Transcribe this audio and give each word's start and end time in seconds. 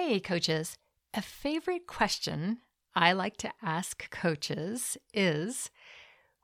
Hey, 0.00 0.20
coaches. 0.20 0.78
A 1.12 1.20
favorite 1.20 1.88
question 1.88 2.58
I 2.94 3.10
like 3.10 3.36
to 3.38 3.50
ask 3.60 4.08
coaches 4.10 4.96
is 5.12 5.72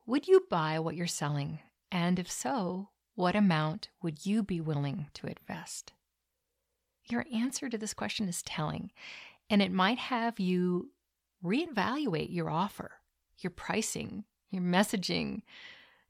Would 0.07 0.27
you 0.27 0.45
buy 0.51 0.81
what 0.81 0.97
you're 0.97 1.07
selling? 1.07 1.61
And 1.93 2.19
if 2.19 2.29
so, 2.29 2.89
what 3.15 3.37
amount 3.37 3.91
would 4.03 4.27
you 4.27 4.43
be 4.43 4.61
willing 4.61 5.07
to 5.15 5.29
invest? 5.29 5.93
Your 7.09 7.25
answer 7.33 7.69
to 7.69 7.79
this 7.79 7.95
question 7.95 8.29
is 8.29 8.43
telling, 8.43 8.91
and 9.49 9.63
it 9.63 9.71
might 9.71 9.99
have 9.99 10.41
you 10.41 10.91
reevaluate 11.41 12.35
your 12.35 12.51
offer, 12.51 12.91
your 13.39 13.53
pricing, 13.53 14.25
your 14.51 14.63
messaging, 14.63 15.43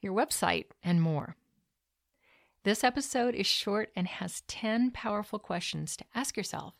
your 0.01 0.15
website, 0.15 0.69
and 0.83 1.03
more. 1.03 1.37
This 2.65 2.83
episode 2.83 3.35
is 3.35 3.46
short 3.46 3.91
and 3.95 4.07
has 4.09 4.43
10 4.49 4.91
powerful 4.93 5.39
questions 5.39 5.99
to 5.99 6.05
ask 6.15 6.35
yourself 6.35 6.73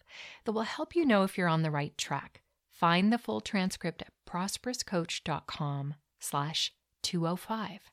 that 0.47 0.53
will 0.53 0.63
help 0.63 0.97
you 0.97 1.05
know 1.05 1.25
if 1.25 1.37
you're 1.37 1.47
on 1.47 1.61
the 1.61 1.71
right 1.71 1.97
track. 1.99 2.41
Find 2.71 3.13
the 3.13 3.19
full 3.19 3.43
transcript 3.43 4.01
at 4.01 4.09
prosperouscoach.com 4.27 5.97
slash 6.19 6.73
205. 7.03 7.91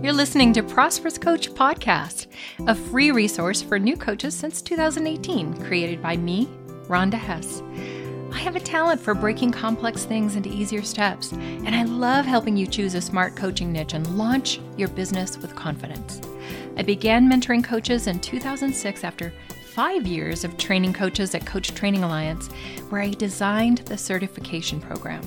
You're 0.00 0.12
listening 0.12 0.52
to 0.52 0.62
Prosperous 0.62 1.18
Coach 1.18 1.50
Podcast, 1.50 2.28
a 2.68 2.74
free 2.76 3.10
resource 3.10 3.62
for 3.62 3.80
new 3.80 3.96
coaches 3.96 4.36
since 4.36 4.62
2018, 4.62 5.56
created 5.64 6.00
by 6.00 6.16
me, 6.16 6.46
Rhonda 6.84 7.14
Hess. 7.14 7.64
I 8.36 8.40
have 8.40 8.54
a 8.54 8.60
talent 8.60 9.00
for 9.00 9.14
breaking 9.14 9.52
complex 9.52 10.04
things 10.04 10.36
into 10.36 10.50
easier 10.50 10.82
steps, 10.82 11.32
and 11.32 11.74
I 11.74 11.84
love 11.84 12.26
helping 12.26 12.54
you 12.54 12.66
choose 12.66 12.94
a 12.94 13.00
smart 13.00 13.34
coaching 13.34 13.72
niche 13.72 13.94
and 13.94 14.18
launch 14.18 14.60
your 14.76 14.88
business 14.88 15.38
with 15.38 15.56
confidence. 15.56 16.20
I 16.76 16.82
began 16.82 17.30
mentoring 17.30 17.64
coaches 17.64 18.08
in 18.08 18.20
2006 18.20 19.04
after 19.04 19.32
five 19.72 20.06
years 20.06 20.44
of 20.44 20.58
training 20.58 20.92
coaches 20.92 21.34
at 21.34 21.46
Coach 21.46 21.74
Training 21.74 22.04
Alliance, 22.04 22.48
where 22.90 23.00
I 23.00 23.08
designed 23.12 23.78
the 23.78 23.96
certification 23.96 24.80
program. 24.80 25.22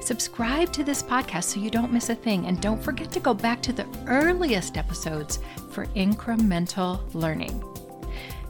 Subscribe 0.00 0.72
to 0.72 0.82
this 0.82 1.02
podcast 1.02 1.44
so 1.44 1.60
you 1.60 1.68
don't 1.68 1.92
miss 1.92 2.08
a 2.08 2.14
thing, 2.14 2.46
and 2.46 2.62
don't 2.62 2.82
forget 2.82 3.12
to 3.12 3.20
go 3.20 3.34
back 3.34 3.60
to 3.60 3.74
the 3.74 3.86
earliest 4.06 4.78
episodes 4.78 5.38
for 5.70 5.84
incremental 5.88 6.98
learning. 7.14 7.62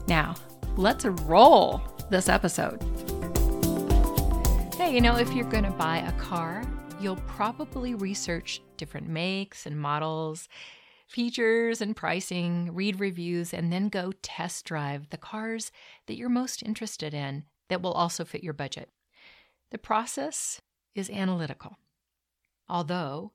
Now, 0.07 0.35
let's 0.77 1.03
roll 1.03 1.81
this 2.09 2.29
episode. 2.29 2.81
You 4.89 5.01
know, 5.01 5.17
if 5.17 5.33
you're 5.33 5.49
going 5.49 5.65
to 5.65 5.69
buy 5.71 5.97
a 5.97 6.13
car, 6.13 6.63
you'll 7.01 7.17
probably 7.27 7.93
research 7.93 8.61
different 8.77 9.09
makes 9.09 9.65
and 9.65 9.79
models, 9.79 10.47
features 11.07 11.81
and 11.81 11.93
pricing, 11.93 12.73
read 12.73 12.99
reviews, 12.99 13.53
and 13.53 13.71
then 13.71 13.89
go 13.89 14.13
test 14.21 14.65
drive 14.65 15.09
the 15.09 15.17
cars 15.17 15.73
that 16.07 16.15
you're 16.15 16.29
most 16.29 16.63
interested 16.63 17.13
in 17.13 17.43
that 17.67 17.81
will 17.81 17.91
also 17.91 18.23
fit 18.23 18.43
your 18.43 18.53
budget. 18.53 18.89
The 19.71 19.77
process 19.77 20.61
is 20.95 21.09
analytical. 21.09 21.75
Although, 22.69 23.33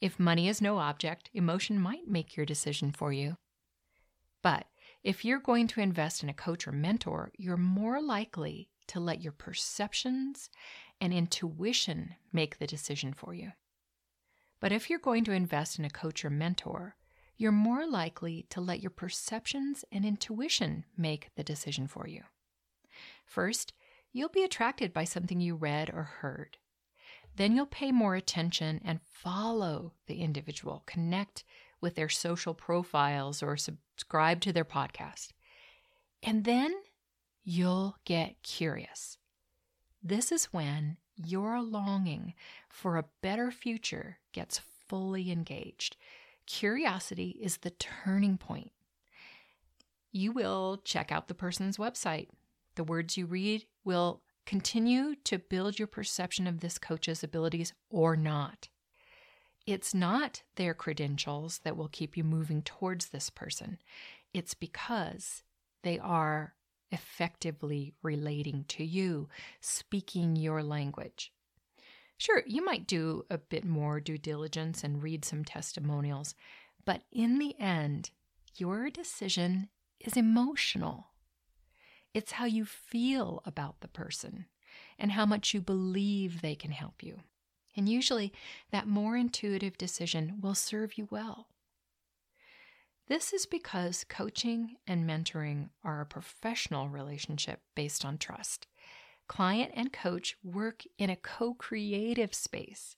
if 0.00 0.20
money 0.20 0.48
is 0.48 0.62
no 0.62 0.78
object, 0.78 1.30
emotion 1.34 1.80
might 1.80 2.06
make 2.08 2.36
your 2.36 2.46
decision 2.46 2.92
for 2.92 3.12
you. 3.12 3.36
But 4.40 4.66
if 5.02 5.24
you're 5.24 5.40
going 5.40 5.66
to 5.66 5.80
invest 5.80 6.22
in 6.22 6.28
a 6.28 6.34
coach 6.34 6.66
or 6.66 6.72
mentor, 6.72 7.32
you're 7.36 7.56
more 7.56 8.00
likely 8.00 8.68
to 8.88 9.00
let 9.00 9.22
your 9.22 9.32
perceptions 9.32 10.50
and 11.02 11.12
intuition 11.12 12.14
make 12.32 12.60
the 12.60 12.66
decision 12.66 13.12
for 13.12 13.34
you. 13.34 13.50
But 14.60 14.70
if 14.70 14.88
you're 14.88 15.00
going 15.00 15.24
to 15.24 15.32
invest 15.32 15.76
in 15.76 15.84
a 15.84 15.90
coach 15.90 16.24
or 16.24 16.30
mentor, 16.30 16.94
you're 17.36 17.50
more 17.50 17.84
likely 17.88 18.46
to 18.50 18.60
let 18.60 18.80
your 18.80 18.92
perceptions 18.92 19.84
and 19.90 20.04
intuition 20.04 20.84
make 20.96 21.30
the 21.34 21.42
decision 21.42 21.88
for 21.88 22.06
you. 22.06 22.22
First, 23.26 23.72
you'll 24.12 24.28
be 24.28 24.44
attracted 24.44 24.92
by 24.92 25.02
something 25.02 25.40
you 25.40 25.56
read 25.56 25.90
or 25.92 26.04
heard. 26.04 26.58
Then 27.34 27.56
you'll 27.56 27.66
pay 27.66 27.90
more 27.90 28.14
attention 28.14 28.80
and 28.84 29.00
follow 29.02 29.94
the 30.06 30.20
individual, 30.20 30.84
connect 30.86 31.42
with 31.80 31.96
their 31.96 32.08
social 32.08 32.54
profiles 32.54 33.42
or 33.42 33.56
subscribe 33.56 34.40
to 34.42 34.52
their 34.52 34.64
podcast. 34.64 35.30
And 36.22 36.44
then 36.44 36.72
you'll 37.42 37.96
get 38.04 38.40
curious. 38.44 39.18
This 40.02 40.32
is 40.32 40.46
when 40.46 40.96
your 41.16 41.60
longing 41.62 42.34
for 42.68 42.96
a 42.96 43.04
better 43.20 43.50
future 43.50 44.18
gets 44.32 44.58
fully 44.88 45.30
engaged. 45.30 45.96
Curiosity 46.46 47.38
is 47.40 47.58
the 47.58 47.70
turning 47.70 48.36
point. 48.36 48.72
You 50.10 50.32
will 50.32 50.80
check 50.84 51.12
out 51.12 51.28
the 51.28 51.34
person's 51.34 51.76
website. 51.76 52.28
The 52.74 52.84
words 52.84 53.16
you 53.16 53.26
read 53.26 53.64
will 53.84 54.22
continue 54.44 55.14
to 55.24 55.38
build 55.38 55.78
your 55.78 55.86
perception 55.86 56.46
of 56.46 56.60
this 56.60 56.78
coach's 56.78 57.22
abilities 57.22 57.72
or 57.88 58.16
not. 58.16 58.68
It's 59.66 59.94
not 59.94 60.42
their 60.56 60.74
credentials 60.74 61.60
that 61.62 61.76
will 61.76 61.88
keep 61.88 62.16
you 62.16 62.24
moving 62.24 62.62
towards 62.62 63.08
this 63.08 63.30
person. 63.30 63.78
It's 64.34 64.54
because 64.54 65.44
they 65.82 65.98
are 66.00 66.54
effectively 66.92 67.94
relating 68.02 68.64
to 68.68 68.84
you, 68.84 69.28
speaking 69.60 70.36
your 70.36 70.62
language. 70.62 71.32
Sure, 72.18 72.42
you 72.46 72.64
might 72.64 72.86
do 72.86 73.24
a 73.30 73.38
bit 73.38 73.64
more 73.64 73.98
due 73.98 74.18
diligence 74.18 74.84
and 74.84 75.02
read 75.02 75.24
some 75.24 75.44
testimonials, 75.44 76.34
but 76.84 77.02
in 77.10 77.38
the 77.38 77.58
end, 77.58 78.10
your 78.56 78.90
decision 78.90 79.68
is 79.98 80.16
emotional. 80.16 81.08
It's 82.14 82.32
how 82.32 82.44
you 82.44 82.64
feel 82.64 83.42
about 83.44 83.80
the 83.80 83.88
person 83.88 84.46
and 84.98 85.12
how 85.12 85.26
much 85.26 85.54
you 85.54 85.60
believe 85.60 86.42
they 86.42 86.54
can 86.54 86.70
help 86.70 87.02
you. 87.02 87.20
And 87.74 87.88
usually, 87.88 88.32
that 88.70 88.86
more 88.86 89.16
intuitive 89.16 89.78
decision 89.78 90.38
will 90.40 90.54
serve 90.54 90.98
you 90.98 91.08
well. 91.10 91.48
This 93.12 93.34
is 93.34 93.44
because 93.44 94.06
coaching 94.08 94.76
and 94.86 95.06
mentoring 95.06 95.68
are 95.84 96.00
a 96.00 96.06
professional 96.06 96.88
relationship 96.88 97.60
based 97.74 98.06
on 98.06 98.16
trust. 98.16 98.66
Client 99.28 99.70
and 99.74 99.92
coach 99.92 100.38
work 100.42 100.84
in 100.96 101.10
a 101.10 101.16
co 101.16 101.52
creative 101.52 102.32
space. 102.32 102.96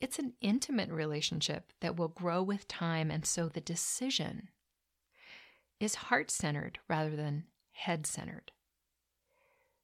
It's 0.00 0.18
an 0.18 0.32
intimate 0.40 0.90
relationship 0.90 1.70
that 1.78 1.94
will 1.94 2.08
grow 2.08 2.42
with 2.42 2.66
time, 2.66 3.12
and 3.12 3.24
so 3.24 3.48
the 3.48 3.60
decision 3.60 4.48
is 5.78 5.94
heart 5.94 6.32
centered 6.32 6.80
rather 6.88 7.14
than 7.14 7.44
head 7.70 8.08
centered. 8.08 8.50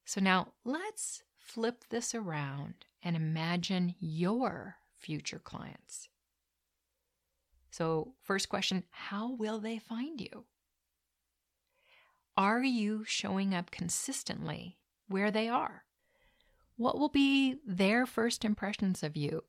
So 0.03 0.19
now 0.19 0.51
let's 0.65 1.23
flip 1.37 1.85
this 1.89 2.13
around 2.13 2.83
and 3.01 3.15
imagine 3.15 3.95
your 4.01 4.75
future 4.97 5.39
clients. 5.39 6.09
So, 7.77 8.13
first 8.21 8.47
question 8.47 8.85
how 8.89 9.33
will 9.33 9.59
they 9.59 9.79
find 9.79 10.21
you? 10.21 10.45
Are 12.37 12.63
you 12.63 13.03
showing 13.03 13.53
up 13.53 13.69
consistently 13.69 14.77
where 15.09 15.29
they 15.29 15.49
are? 15.49 15.83
What 16.77 16.97
will 16.97 17.09
be 17.09 17.57
their 17.67 18.05
first 18.05 18.45
impressions 18.45 19.03
of 19.03 19.17
you? 19.17 19.43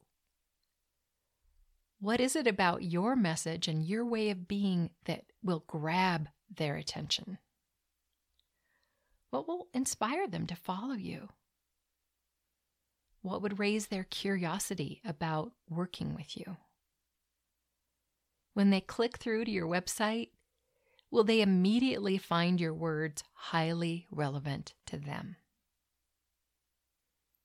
What 2.01 2.19
is 2.19 2.35
it 2.35 2.49
about 2.49 2.83
your 2.83 3.15
message 3.15 3.69
and 3.69 3.87
your 3.87 4.05
way 4.05 4.31
of 4.31 4.49
being 4.49 4.91
that 5.05 5.27
will 5.45 5.63
grab 5.69 6.29
their 6.53 6.75
attention? 6.75 7.39
What 9.31 9.47
will 9.47 9.69
inspire 9.73 10.27
them 10.27 10.49
to 10.49 10.57
follow 10.57 10.95
you? 10.95 11.29
What 13.23 13.41
would 13.41 13.61
raise 13.61 13.87
their 13.87 14.03
curiosity 14.03 15.01
about 15.05 15.53
working 15.71 16.17
with 16.17 16.37
you? 16.37 16.57
When 18.57 18.71
they 18.71 18.81
click 18.81 19.19
through 19.19 19.45
to 19.45 19.51
your 19.51 19.67
website, 19.67 20.31
will 21.11 21.25
they 21.25 21.43
immediately 21.43 22.17
find 22.17 22.59
your 22.59 22.73
words 22.73 23.23
highly 23.35 24.07
relevant 24.11 24.73
to 24.87 24.97
them? 24.97 25.37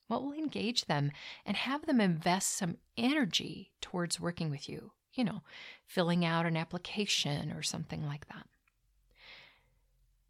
What 0.08 0.24
will 0.24 0.32
engage 0.32 0.86
them 0.86 1.12
and 1.46 1.58
have 1.58 1.86
them 1.86 2.00
invest 2.00 2.54
some 2.54 2.78
energy 2.96 3.74
towards 3.82 4.22
working 4.22 4.50
with 4.50 4.70
you? 4.70 4.94
You 5.12 5.26
know, 5.26 5.42
filling 5.86 6.24
out 6.24 6.46
an 6.46 6.56
application 6.56 7.52
or 7.52 7.62
something 7.62 8.08
like 8.08 8.30
that. 8.30 8.48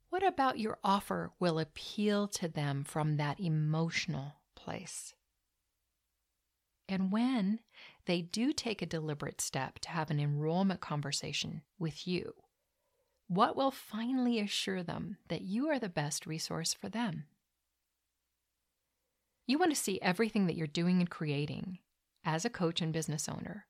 What 0.09 0.23
about 0.23 0.57
your 0.57 0.79
offer 0.83 1.31
will 1.39 1.59
appeal 1.59 2.27
to 2.29 2.47
them 2.47 2.85
from 2.85 3.17
that 3.17 3.39
emotional 3.39 4.37
place? 4.55 5.13
And 6.89 7.11
when 7.11 7.59
they 8.05 8.21
do 8.21 8.53
take 8.53 8.81
a 8.81 8.85
deliberate 8.85 9.41
step 9.41 9.79
to 9.79 9.89
have 9.89 10.09
an 10.09 10.19
enrollment 10.19 10.81
conversation 10.81 11.61
with 11.77 12.07
you, 12.07 12.33
what 13.27 13.55
will 13.55 13.71
finally 13.71 14.39
assure 14.39 14.83
them 14.83 15.17
that 15.29 15.41
you 15.41 15.69
are 15.69 15.79
the 15.79 15.89
best 15.89 16.25
resource 16.25 16.73
for 16.73 16.89
them? 16.89 17.25
You 19.47 19.57
want 19.57 19.71
to 19.71 19.81
see 19.81 20.01
everything 20.01 20.47
that 20.47 20.55
you're 20.55 20.67
doing 20.67 20.99
and 20.99 21.09
creating 21.09 21.79
as 22.23 22.45
a 22.45 22.49
coach 22.49 22.81
and 22.81 22.93
business 22.93 23.27
owner 23.27 23.65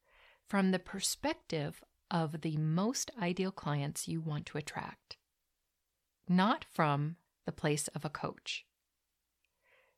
from 0.47 0.71
the 0.71 0.79
perspective 0.79 1.83
of 2.09 2.41
the 2.41 2.57
most 2.57 3.09
ideal 3.21 3.51
clients 3.51 4.07
you 4.07 4.19
want 4.19 4.45
to 4.47 4.57
attract, 4.57 5.17
not 6.27 6.65
from 6.73 7.15
the 7.45 7.51
place 7.51 7.87
of 7.89 8.03
a 8.03 8.09
coach. 8.09 8.65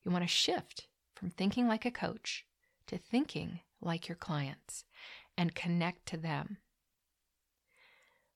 You 0.04 0.12
want 0.12 0.24
to 0.24 0.28
shift 0.28 0.88
from 1.16 1.30
thinking 1.30 1.68
like 1.68 1.86
a 1.86 1.92
coach 1.92 2.46
to 2.88 2.98
thinking 2.98 3.62
like 3.86 4.08
your 4.08 4.16
clients 4.16 4.86
and 5.38 5.56
connect 5.56 6.06
to 6.08 6.18
them. 6.18 6.58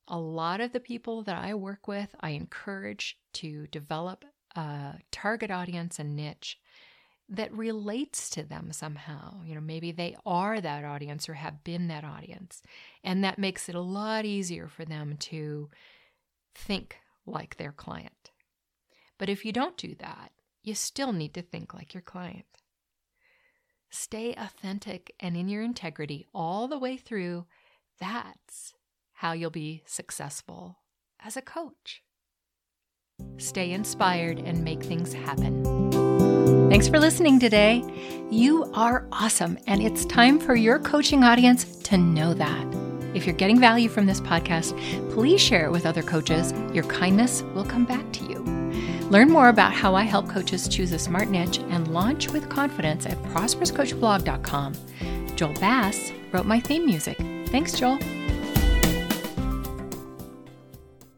A 0.08 0.18
lot 0.18 0.60
of 0.60 0.72
the 0.72 0.80
people 0.80 1.22
that 1.24 1.36
I 1.36 1.54
work 1.54 1.86
with, 1.86 2.14
I 2.20 2.30
encourage 2.30 3.18
to 3.34 3.66
develop 3.66 4.24
a 4.56 4.94
target 5.12 5.50
audience 5.50 5.98
and 5.98 6.16
niche 6.16 6.58
that 7.28 7.52
relates 7.52 8.30
to 8.30 8.42
them 8.42 8.72
somehow. 8.72 9.42
You 9.44 9.54
know, 9.54 9.60
maybe 9.60 9.92
they 9.92 10.16
are 10.24 10.60
that 10.60 10.84
audience 10.84 11.28
or 11.28 11.34
have 11.34 11.62
been 11.62 11.88
that 11.88 12.04
audience. 12.04 12.62
And 13.04 13.22
that 13.22 13.38
makes 13.38 13.68
it 13.68 13.74
a 13.74 13.80
lot 13.80 14.24
easier 14.24 14.66
for 14.66 14.86
them 14.86 15.16
to 15.18 15.68
think 16.54 16.96
like 17.26 17.56
their 17.56 17.72
client. 17.72 18.32
But 19.18 19.28
if 19.28 19.44
you 19.44 19.52
don't 19.52 19.76
do 19.76 19.94
that, 19.98 20.32
you 20.62 20.74
still 20.74 21.12
need 21.12 21.34
to 21.34 21.42
think 21.42 21.74
like 21.74 21.92
your 21.92 22.02
client. 22.02 22.46
Stay 23.90 24.34
authentic 24.36 25.14
and 25.18 25.36
in 25.36 25.48
your 25.48 25.62
integrity 25.62 26.26
all 26.34 26.68
the 26.68 26.78
way 26.78 26.96
through. 26.96 27.46
That's 28.00 28.74
how 29.14 29.32
you'll 29.32 29.50
be 29.50 29.82
successful 29.86 30.78
as 31.24 31.36
a 31.36 31.42
coach. 31.42 32.02
Stay 33.38 33.72
inspired 33.72 34.38
and 34.38 34.62
make 34.62 34.82
things 34.82 35.12
happen. 35.12 35.64
Thanks 36.70 36.86
for 36.86 37.00
listening 37.00 37.40
today. 37.40 37.82
You 38.30 38.70
are 38.74 39.08
awesome, 39.10 39.58
and 39.66 39.82
it's 39.82 40.04
time 40.04 40.38
for 40.38 40.54
your 40.54 40.78
coaching 40.78 41.24
audience 41.24 41.64
to 41.84 41.96
know 41.96 42.34
that. 42.34 42.66
If 43.14 43.26
you're 43.26 43.34
getting 43.34 43.58
value 43.58 43.88
from 43.88 44.06
this 44.06 44.20
podcast, 44.20 44.78
please 45.10 45.40
share 45.40 45.64
it 45.64 45.72
with 45.72 45.86
other 45.86 46.02
coaches. 46.02 46.52
Your 46.74 46.84
kindness 46.84 47.42
will 47.54 47.64
come 47.64 47.86
back 47.86 48.12
to 48.12 48.24
you. 48.24 48.37
Learn 49.10 49.30
more 49.30 49.48
about 49.48 49.72
how 49.72 49.94
I 49.94 50.02
help 50.02 50.28
coaches 50.28 50.68
choose 50.68 50.92
a 50.92 50.98
smart 50.98 51.28
niche 51.28 51.58
and 51.70 51.88
launch 51.88 52.30
with 52.30 52.48
confidence 52.50 53.06
at 53.06 53.16
prosperouscoachblog.com. 53.24 54.74
Joel 55.34 55.54
Bass 55.54 56.12
wrote 56.32 56.46
my 56.46 56.60
theme 56.60 56.84
music. 56.84 57.16
Thanks, 57.46 57.72
Joel. 57.78 57.98